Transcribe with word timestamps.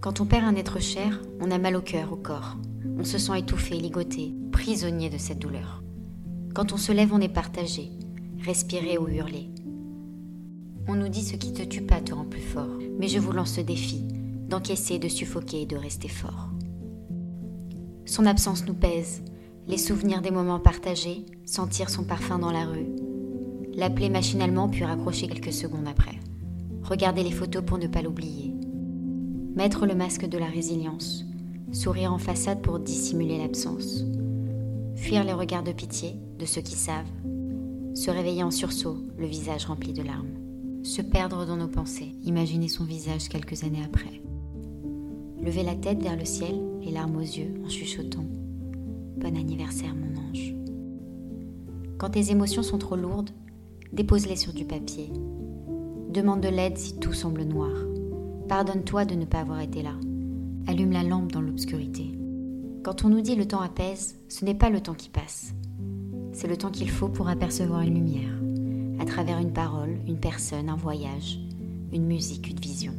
Quand 0.00 0.22
on 0.22 0.24
perd 0.24 0.46
un 0.46 0.56
être 0.56 0.80
cher, 0.80 1.20
on 1.40 1.50
a 1.50 1.58
mal 1.58 1.76
au 1.76 1.82
cœur, 1.82 2.10
au 2.10 2.16
corps. 2.16 2.56
On 2.98 3.04
se 3.04 3.18
sent 3.18 3.38
étouffé, 3.38 3.74
ligoté, 3.74 4.34
prisonnier 4.50 5.10
de 5.10 5.18
cette 5.18 5.38
douleur. 5.38 5.82
Quand 6.54 6.72
on 6.72 6.78
se 6.78 6.90
lève, 6.90 7.12
on 7.12 7.20
est 7.20 7.28
partagé, 7.28 7.90
respirer 8.42 8.96
ou 8.96 9.08
hurler. 9.08 9.50
On 10.88 10.94
nous 10.94 11.08
dit 11.08 11.22
ce 11.22 11.36
qui 11.36 11.52
te 11.52 11.62
tue 11.62 11.82
pas 11.82 12.00
te 12.00 12.14
rend 12.14 12.24
plus 12.24 12.40
fort, 12.40 12.78
mais 12.98 13.08
je 13.08 13.18
vous 13.18 13.32
lance 13.32 13.52
ce 13.52 13.60
défi 13.60 14.02
d'encaisser, 14.48 14.98
de 14.98 15.08
suffoquer 15.08 15.62
et 15.62 15.66
de 15.66 15.76
rester 15.76 16.08
fort. 16.08 16.48
Son 18.06 18.24
absence 18.26 18.66
nous 18.66 18.74
pèse, 18.74 19.22
les 19.68 19.78
souvenirs 19.78 20.22
des 20.22 20.32
moments 20.32 20.58
partagés, 20.58 21.26
sentir 21.44 21.90
son 21.90 22.04
parfum 22.04 22.38
dans 22.38 22.50
la 22.50 22.64
rue, 22.64 22.88
l'appeler 23.74 24.08
machinalement 24.08 24.68
puis 24.68 24.84
raccrocher 24.84 25.28
quelques 25.28 25.52
secondes 25.52 25.86
après, 25.86 26.18
regarder 26.82 27.22
les 27.22 27.30
photos 27.30 27.62
pour 27.64 27.78
ne 27.78 27.86
pas 27.86 28.02
l'oublier, 28.02 28.54
mettre 29.60 29.84
le 29.84 29.94
masque 29.94 30.26
de 30.26 30.38
la 30.38 30.46
résilience, 30.46 31.26
sourire 31.70 32.14
en 32.14 32.18
façade 32.18 32.62
pour 32.62 32.78
dissimuler 32.78 33.36
l'absence, 33.36 34.06
fuir 34.96 35.22
les 35.22 35.34
regards 35.34 35.62
de 35.62 35.72
pitié 35.72 36.16
de 36.38 36.46
ceux 36.46 36.62
qui 36.62 36.76
savent, 36.76 37.04
se 37.94 38.10
réveiller 38.10 38.42
en 38.42 38.50
sursaut, 38.50 38.96
le 39.18 39.26
visage 39.26 39.66
rempli 39.66 39.92
de 39.92 40.02
larmes, 40.02 40.32
se 40.82 41.02
perdre 41.02 41.44
dans 41.44 41.58
nos 41.58 41.68
pensées, 41.68 42.14
imaginer 42.24 42.68
son 42.68 42.84
visage 42.84 43.28
quelques 43.28 43.62
années 43.62 43.84
après, 43.84 44.22
lever 45.44 45.62
la 45.62 45.74
tête 45.74 46.02
vers 46.02 46.16
le 46.16 46.24
ciel, 46.24 46.58
les 46.80 46.92
larmes 46.92 47.16
aux 47.16 47.20
yeux 47.20 47.52
en 47.62 47.68
chuchotant 47.68 48.24
Bon 49.18 49.36
anniversaire 49.36 49.94
mon 49.94 50.30
ange. 50.30 50.54
Quand 51.98 52.08
tes 52.08 52.30
émotions 52.30 52.62
sont 52.62 52.78
trop 52.78 52.96
lourdes, 52.96 53.28
dépose-les 53.92 54.36
sur 54.36 54.54
du 54.54 54.64
papier. 54.64 55.12
Demande 56.08 56.40
de 56.40 56.48
l'aide 56.48 56.78
si 56.78 56.98
tout 56.98 57.12
semble 57.12 57.42
noir. 57.42 57.68
Pardonne-toi 58.50 59.04
de 59.04 59.14
ne 59.14 59.26
pas 59.26 59.38
avoir 59.38 59.60
été 59.60 59.80
là. 59.80 59.94
Allume 60.66 60.90
la 60.90 61.04
lampe 61.04 61.30
dans 61.30 61.40
l'obscurité. 61.40 62.18
Quand 62.82 63.04
on 63.04 63.08
nous 63.08 63.20
dit 63.20 63.36
le 63.36 63.46
temps 63.46 63.60
apaise, 63.60 64.18
ce 64.28 64.44
n'est 64.44 64.56
pas 64.56 64.70
le 64.70 64.80
temps 64.80 64.94
qui 64.94 65.08
passe. 65.08 65.54
C'est 66.32 66.48
le 66.48 66.56
temps 66.56 66.72
qu'il 66.72 66.90
faut 66.90 67.08
pour 67.08 67.28
apercevoir 67.28 67.82
une 67.82 67.94
lumière, 67.94 68.34
à 68.98 69.04
travers 69.04 69.38
une 69.38 69.52
parole, 69.52 70.00
une 70.08 70.18
personne, 70.18 70.68
un 70.68 70.74
voyage, 70.74 71.38
une 71.92 72.06
musique, 72.06 72.50
une 72.50 72.58
vision. 72.58 72.92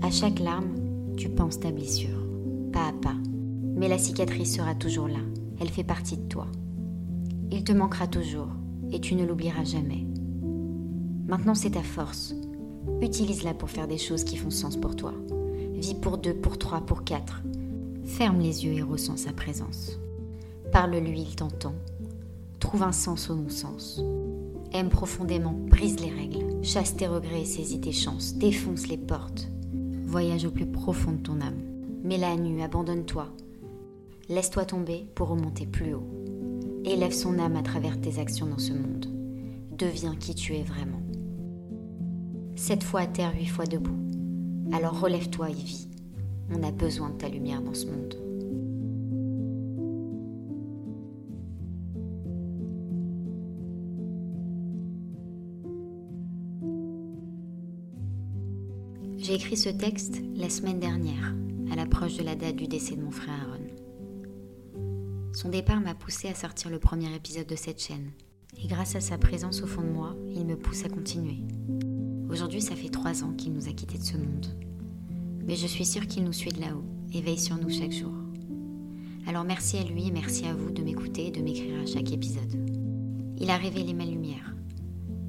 À 0.00 0.10
chaque 0.10 0.38
larme, 0.38 1.14
tu 1.18 1.28
penses 1.28 1.60
ta 1.60 1.70
blessure, 1.70 2.26
pas 2.72 2.88
à 2.88 2.92
pas 2.92 3.16
mais 3.76 3.88
la 3.88 3.98
cicatrice 3.98 4.56
sera 4.56 4.74
toujours 4.74 5.08
là, 5.08 5.20
elle 5.60 5.68
fait 5.68 5.84
partie 5.84 6.16
de 6.16 6.28
toi. 6.28 6.46
Il 7.50 7.64
te 7.64 7.72
manquera 7.72 8.06
toujours, 8.06 8.48
et 8.92 9.00
tu 9.00 9.14
ne 9.14 9.26
l'oublieras 9.26 9.64
jamais. 9.64 10.06
Maintenant 11.26 11.54
c'est 11.54 11.72
ta 11.72 11.82
force. 11.82 12.34
Utilise-la 13.00 13.54
pour 13.54 13.70
faire 13.70 13.88
des 13.88 13.98
choses 13.98 14.24
qui 14.24 14.36
font 14.36 14.50
sens 14.50 14.76
pour 14.76 14.96
toi. 14.96 15.12
Vis 15.74 15.94
pour 15.94 16.18
deux, 16.18 16.34
pour 16.34 16.58
trois, 16.58 16.80
pour 16.80 17.04
quatre. 17.04 17.42
Ferme 18.04 18.40
les 18.40 18.64
yeux 18.64 18.72
et 18.72 18.82
ressens 18.82 19.18
sa 19.18 19.32
présence. 19.32 19.98
Parle-lui, 20.72 21.20
il 21.20 21.36
t'entend. 21.36 21.74
Trouve 22.60 22.82
un 22.82 22.92
sens 22.92 23.30
au 23.30 23.34
non-sens. 23.34 24.02
Aime 24.72 24.88
profondément, 24.88 25.52
brise 25.52 26.00
les 26.00 26.10
règles, 26.10 26.64
chasse 26.64 26.96
tes 26.96 27.06
regrets 27.06 27.42
et 27.42 27.46
saisis 27.46 27.80
tes 27.80 27.92
chances, 27.92 28.34
défonce 28.34 28.88
les 28.88 28.98
portes. 28.98 29.48
Voyage 30.04 30.44
au 30.44 30.50
plus 30.50 30.66
profond 30.66 31.12
de 31.12 31.22
ton 31.22 31.40
âme. 31.40 31.62
Mets 32.02 32.18
la 32.18 32.36
nu, 32.36 32.60
abandonne-toi, 32.60 33.28
Laisse-toi 34.30 34.64
tomber 34.64 35.06
pour 35.14 35.28
remonter 35.28 35.66
plus 35.66 35.92
haut. 35.92 36.08
Élève 36.86 37.12
son 37.12 37.38
âme 37.38 37.56
à 37.56 37.62
travers 37.62 38.00
tes 38.00 38.18
actions 38.18 38.46
dans 38.46 38.58
ce 38.58 38.72
monde. 38.72 39.06
Deviens 39.76 40.16
qui 40.16 40.34
tu 40.34 40.54
es 40.54 40.62
vraiment. 40.62 41.02
Sept 42.56 42.84
fois 42.84 43.00
à 43.00 43.06
terre, 43.06 43.34
huit 43.34 43.46
fois 43.46 43.66
debout. 43.66 43.98
Alors 44.72 45.00
relève-toi 45.00 45.50
et. 45.50 45.88
On 46.50 46.62
a 46.62 46.70
besoin 46.70 47.10
de 47.10 47.16
ta 47.16 47.28
lumière 47.28 47.60
dans 47.62 47.74
ce 47.74 47.86
monde. 47.86 48.14
J'ai 59.18 59.34
écrit 59.34 59.56
ce 59.56 59.70
texte 59.70 60.20
la 60.36 60.50
semaine 60.50 60.78
dernière, 60.78 61.34
à 61.72 61.76
l'approche 61.76 62.16
de 62.18 62.22
la 62.22 62.36
date 62.36 62.56
du 62.56 62.68
décès 62.68 62.94
de 62.94 63.02
mon 63.02 63.10
frère 63.10 63.34
Aaron. 63.48 63.64
Son 65.32 65.48
départ 65.48 65.80
m'a 65.80 65.94
poussé 65.94 66.28
à 66.28 66.34
sortir 66.34 66.70
le 66.70 66.78
premier 66.78 67.12
épisode 67.14 67.46
de 67.46 67.56
cette 67.56 67.82
chaîne. 67.82 68.12
Et 68.62 68.68
grâce 68.68 68.94
à 68.94 69.00
sa 69.00 69.18
présence 69.18 69.62
au 69.62 69.66
fond 69.66 69.82
de 69.82 69.88
moi, 69.88 70.14
il 70.28 70.46
me 70.46 70.56
pousse 70.56 70.84
à 70.84 70.88
continuer. 70.88 71.38
Aujourd'hui, 72.34 72.60
ça 72.60 72.74
fait 72.74 72.88
trois 72.88 73.22
ans 73.22 73.32
qu'il 73.32 73.52
nous 73.52 73.68
a 73.68 73.72
quittés 73.72 73.96
de 73.96 74.02
ce 74.02 74.16
monde. 74.16 74.46
Mais 75.46 75.54
je 75.54 75.68
suis 75.68 75.84
sûre 75.84 76.08
qu'il 76.08 76.24
nous 76.24 76.32
suit 76.32 76.50
de 76.50 76.60
là-haut 76.60 76.82
et 77.12 77.20
veille 77.20 77.38
sur 77.38 77.56
nous 77.56 77.70
chaque 77.70 77.92
jour. 77.92 78.10
Alors 79.28 79.44
merci 79.44 79.76
à 79.76 79.84
lui 79.84 80.08
et 80.08 80.10
merci 80.10 80.44
à 80.46 80.52
vous 80.52 80.72
de 80.72 80.82
m'écouter 80.82 81.28
et 81.28 81.30
de 81.30 81.40
m'écrire 81.40 81.80
à 81.80 81.86
chaque 81.86 82.10
épisode. 82.10 82.56
Il 83.38 83.50
a 83.50 83.56
révélé 83.56 83.94
ma 83.94 84.04
lumière. 84.04 84.52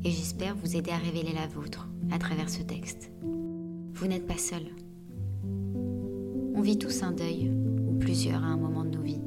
Et 0.04 0.10
j'espère 0.10 0.56
vous 0.56 0.76
aider 0.76 0.90
à 0.90 0.98
révéler 0.98 1.32
la 1.32 1.46
vôtre 1.46 1.88
à 2.10 2.18
travers 2.18 2.50
ce 2.50 2.64
texte. 2.64 3.12
Vous 3.94 4.08
n'êtes 4.08 4.26
pas 4.26 4.40
seul. 4.40 4.64
On 6.56 6.62
vit 6.62 6.80
tous 6.80 7.04
un 7.04 7.12
deuil, 7.12 7.52
ou 7.88 8.00
plusieurs 8.00 8.44
à 8.44 8.48
un 8.48 8.58
moment 8.58 8.84
de 8.84 8.98
nos 8.98 9.04
vies. 9.04 9.22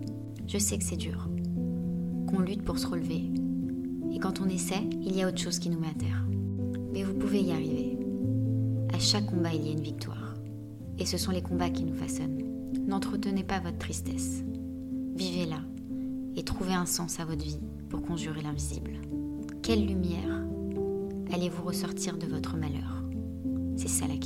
Je 0.48 0.58
sais 0.58 0.78
que 0.78 0.84
c'est 0.84 0.96
dur, 0.96 1.28
qu'on 2.26 2.40
lutte 2.40 2.64
pour 2.64 2.80
se 2.80 2.88
relever. 2.88 3.30
Et 4.12 4.18
quand 4.18 4.40
on 4.40 4.48
essaie, 4.48 4.82
il 5.00 5.14
y 5.14 5.22
a 5.22 5.28
autre 5.28 5.38
chose 5.38 5.60
qui 5.60 5.70
nous 5.70 5.78
met 5.78 5.90
à 5.90 5.94
terre. 5.94 6.27
Mais 6.98 7.04
vous 7.04 7.14
pouvez 7.14 7.40
y 7.40 7.52
arriver. 7.52 7.96
À 8.92 8.98
chaque 8.98 9.26
combat, 9.26 9.54
il 9.54 9.64
y 9.64 9.68
a 9.68 9.72
une 9.72 9.82
victoire. 9.82 10.34
Et 10.98 11.06
ce 11.06 11.16
sont 11.16 11.30
les 11.30 11.42
combats 11.42 11.70
qui 11.70 11.84
nous 11.84 11.94
façonnent. 11.94 12.42
N'entretenez 12.88 13.44
pas 13.44 13.60
votre 13.60 13.78
tristesse. 13.78 14.42
Vivez-la 15.14 15.60
et 16.34 16.42
trouvez 16.42 16.74
un 16.74 16.86
sens 16.86 17.20
à 17.20 17.24
votre 17.24 17.44
vie 17.44 17.60
pour 17.88 18.02
conjurer 18.02 18.42
l'invisible. 18.42 18.94
Quelle 19.62 19.86
lumière 19.86 20.44
allez-vous 21.32 21.62
ressortir 21.62 22.18
de 22.18 22.26
votre 22.26 22.56
malheur? 22.56 23.04
C'est 23.76 23.86
ça 23.86 24.08
la 24.08 24.16